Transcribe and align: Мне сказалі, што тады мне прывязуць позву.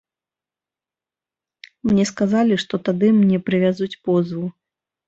Мне 1.91 2.05
сказалі, 2.13 2.53
што 2.65 2.83
тады 2.89 3.07
мне 3.23 3.37
прывязуць 3.53 3.93
позву. 4.09 4.45